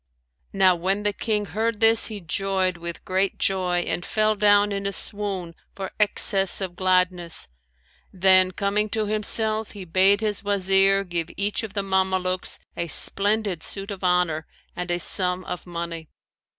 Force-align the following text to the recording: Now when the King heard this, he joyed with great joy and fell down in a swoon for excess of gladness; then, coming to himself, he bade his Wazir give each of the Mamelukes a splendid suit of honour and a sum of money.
Now 0.51 0.75
when 0.75 1.03
the 1.03 1.13
King 1.13 1.45
heard 1.45 1.79
this, 1.79 2.07
he 2.07 2.19
joyed 2.19 2.75
with 2.75 3.05
great 3.05 3.37
joy 3.37 3.81
and 3.81 4.03
fell 4.03 4.35
down 4.35 4.71
in 4.71 4.87
a 4.87 4.91
swoon 4.91 5.53
for 5.75 5.91
excess 5.99 6.59
of 6.59 6.75
gladness; 6.75 7.47
then, 8.11 8.49
coming 8.49 8.89
to 8.89 9.05
himself, 9.05 9.73
he 9.73 9.85
bade 9.85 10.21
his 10.21 10.43
Wazir 10.43 11.03
give 11.03 11.29
each 11.37 11.61
of 11.61 11.73
the 11.75 11.83
Mamelukes 11.83 12.57
a 12.75 12.87
splendid 12.87 13.61
suit 13.61 13.91
of 13.91 14.03
honour 14.03 14.47
and 14.75 14.89
a 14.89 14.99
sum 14.99 15.43
of 15.45 15.67
money. 15.67 16.09